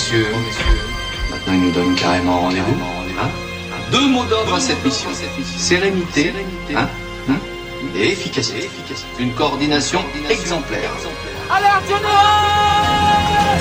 [0.00, 0.26] messieurs,
[1.30, 2.76] maintenant il nous donne carrément rendez-vous.
[3.20, 3.28] Hein
[3.92, 5.10] Deux mots d'ordre à cette mission.
[5.58, 6.32] Sérénité
[6.74, 6.88] hein
[7.28, 7.36] Hein
[7.94, 8.70] et efficacité.
[9.18, 10.00] Une coordination
[10.30, 10.90] exemplaire.
[11.50, 13.60] Alerte générale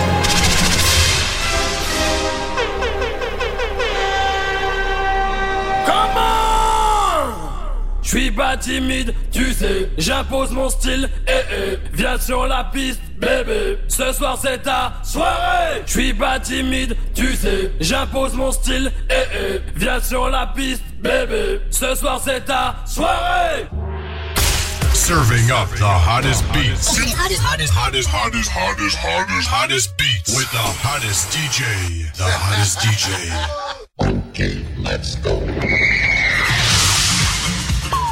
[5.85, 7.35] Comment?
[8.01, 13.01] Je suis pas timide, tu sais, j'impose mon style, eh eh, viens sur la piste,
[13.19, 13.77] bébé.
[13.87, 15.83] Ce soir c'est ta soirée.
[15.85, 20.83] Je suis pas timide, tu sais, j'impose mon style, eh eh, viens sur la piste,
[20.99, 21.61] bébé.
[21.69, 23.67] Ce soir c'est ta soirée.
[24.93, 26.87] Serving up the hottest beats.
[26.87, 30.37] hottest, hottest, hottest, hottest, hottest, hottest, hottest beats.
[30.37, 32.11] With the hottest DJ.
[32.15, 33.09] The hottest DJ.
[34.01, 35.41] Okay, let's go.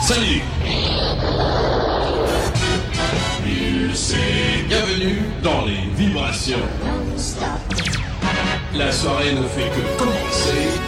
[0.01, 0.41] Salut
[5.07, 6.57] Bienvenue dans les vibrations.
[8.75, 10.86] La soirée ne fait que commencer.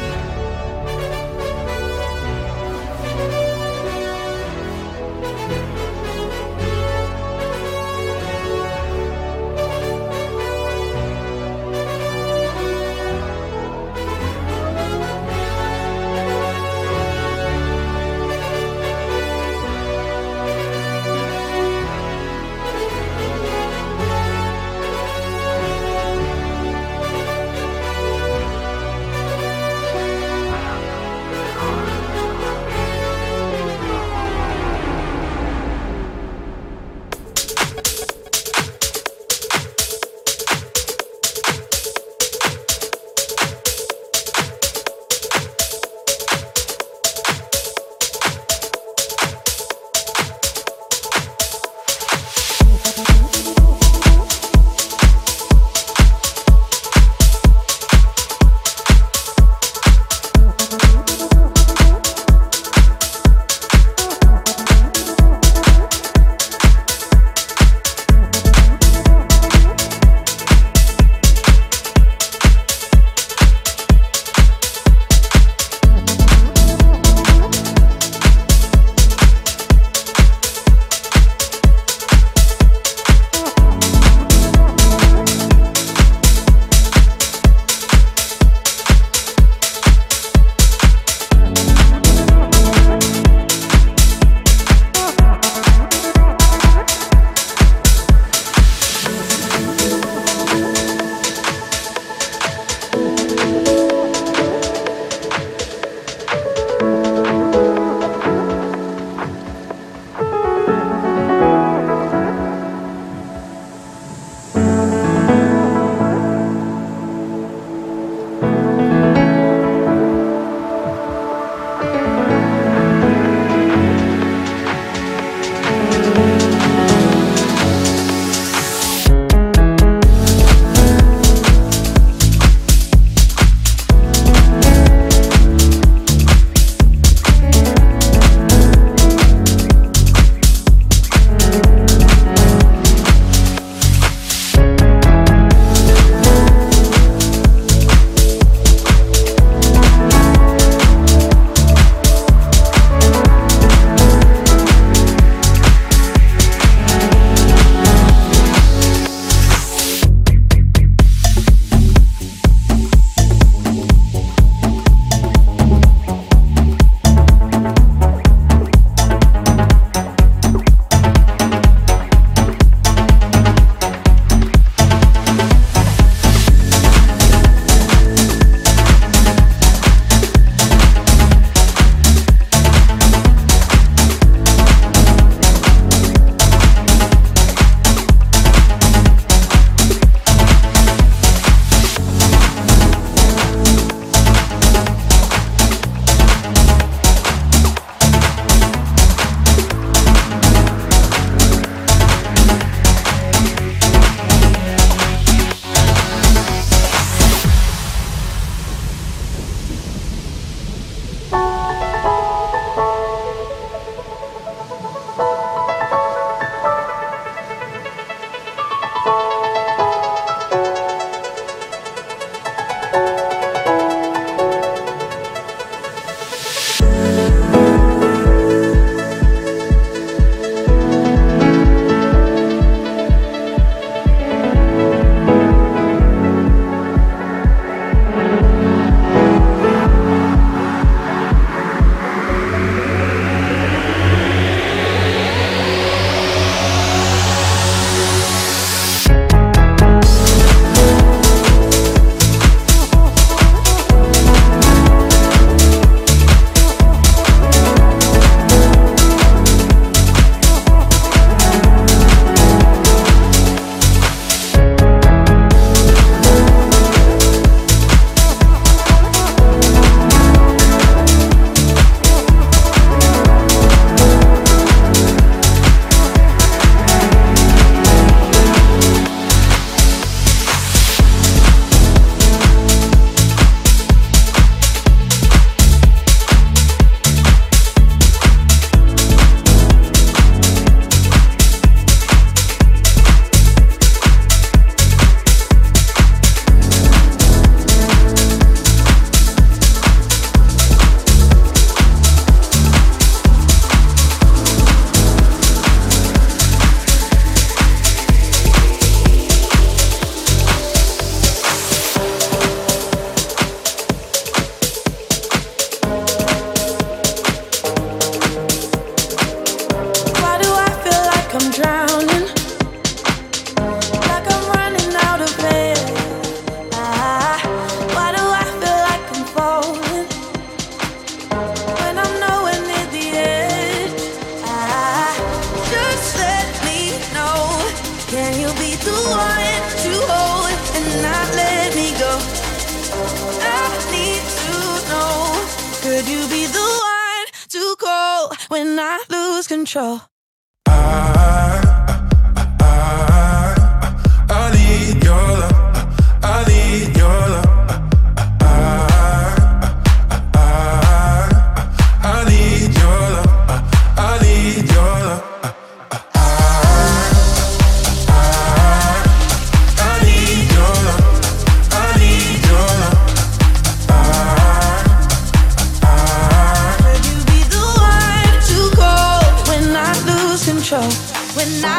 [381.50, 381.79] night.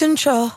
[0.00, 0.50] control.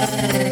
[0.00, 0.49] Bye.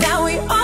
[0.00, 0.59] now we are.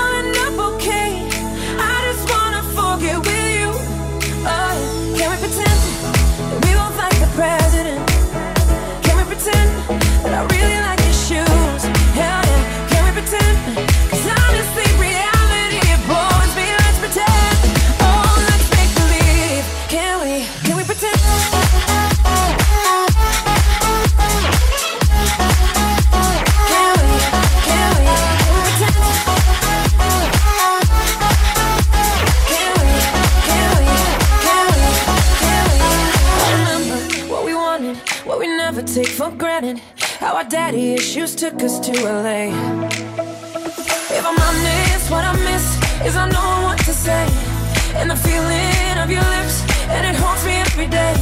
[41.50, 42.50] took us to LA.
[44.18, 45.66] If I'm honest, what I miss
[46.04, 47.24] is I know what to say.
[47.94, 49.62] And the feeling of your lips,
[49.94, 51.15] and it haunts me every day.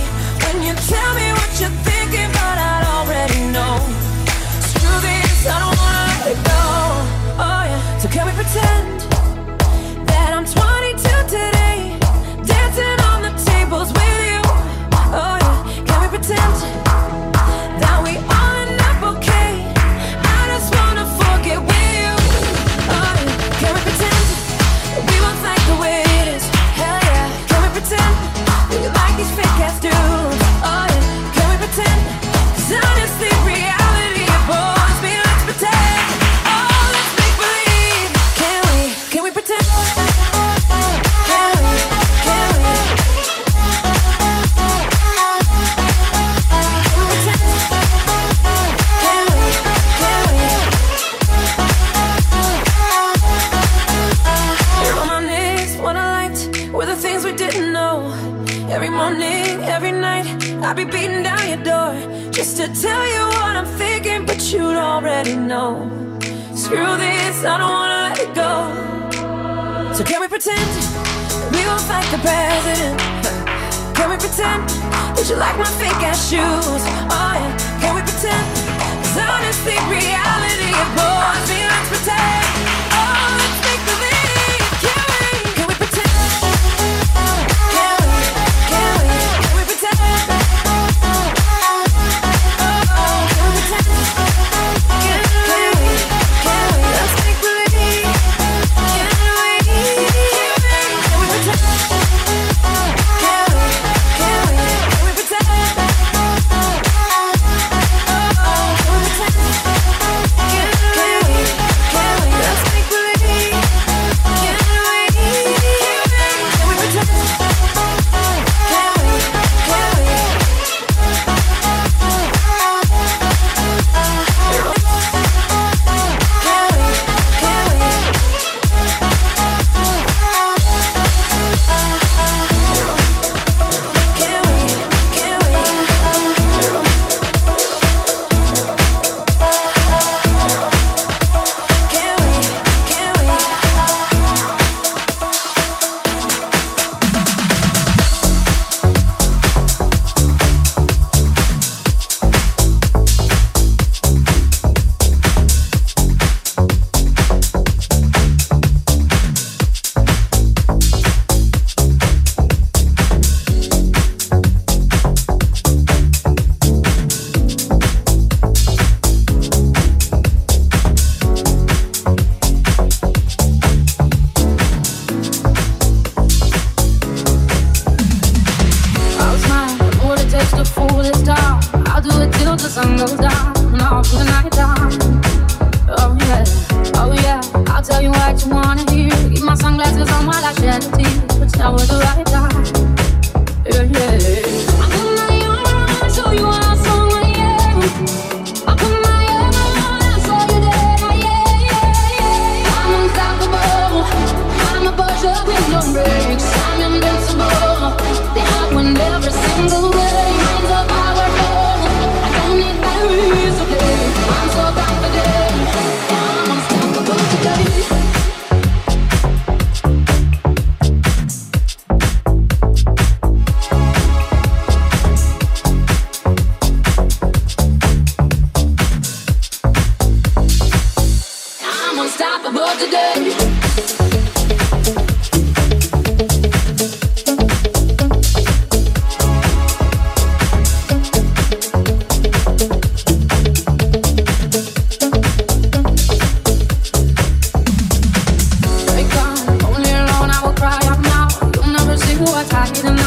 [252.65, 253.04] pocket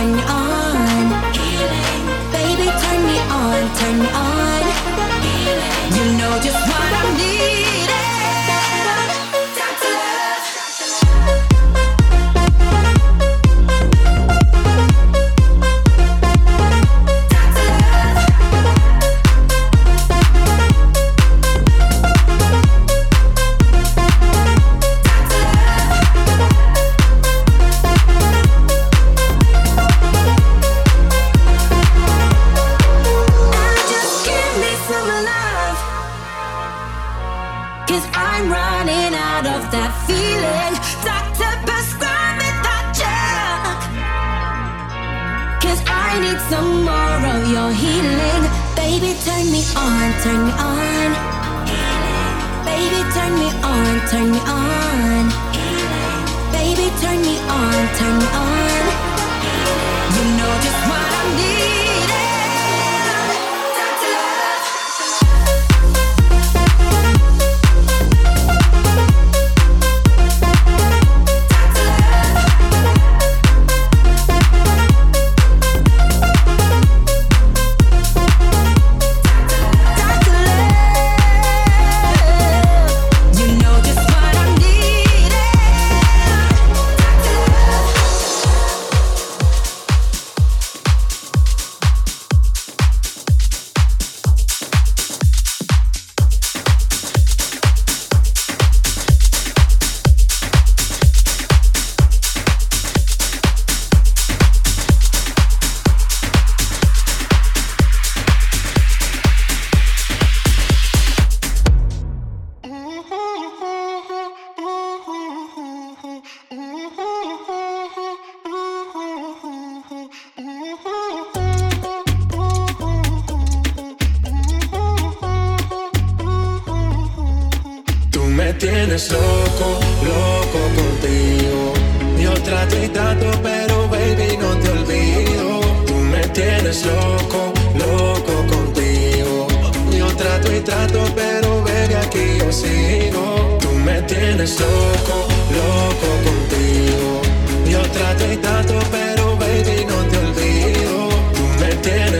[0.00, 0.20] день.
[0.28, 0.39] А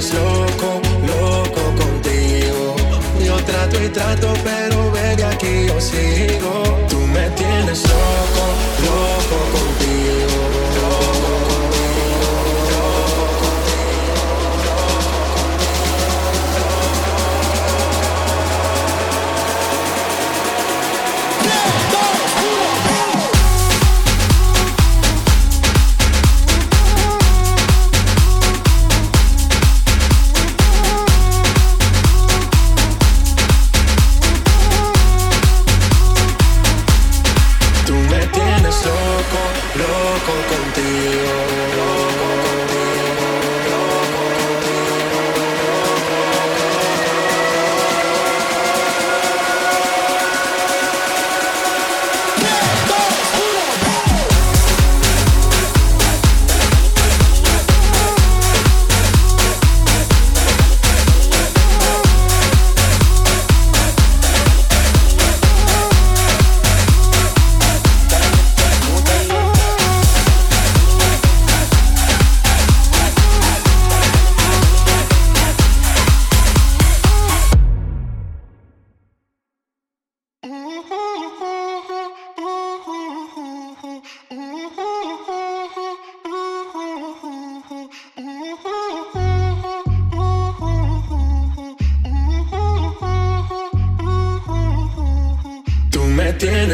[0.00, 2.76] tienes loco, loco contigo.
[3.22, 6.62] Yo trato y trato, pero baby aquí yo sigo.
[6.88, 8.69] Tú me tienes loco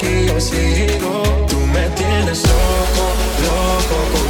[0.00, 1.22] aquí yo sigo.
[1.48, 3.06] Tú me tienes loco,
[3.42, 4.29] loco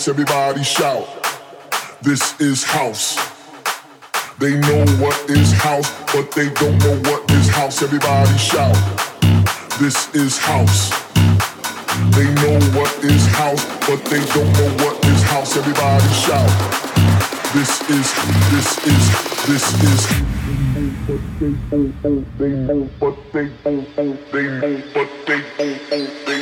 [0.00, 1.06] house, everybody shout.
[2.00, 3.16] This is house.
[4.38, 7.82] They know what is house, but they don't know what is house.
[7.82, 8.74] Everybody shout.
[9.78, 10.88] This is house.
[12.16, 15.54] They know what is house, but they don't know what is house.
[15.58, 16.48] Everybody shout.
[17.52, 18.08] This is,
[18.52, 19.04] this is,
[19.48, 20.30] this is.
[20.72, 21.52] They know, they,
[22.38, 22.88] they know,
[23.28, 24.16] they, they know,
[25.26, 25.40] they,
[26.24, 26.39] they